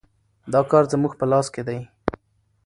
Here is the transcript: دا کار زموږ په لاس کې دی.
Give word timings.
دا 0.53 0.61
کار 0.71 0.83
زموږ 0.93 1.13
په 1.19 1.25
لاس 1.31 1.47
کې 1.53 1.61
دی. 1.67 1.79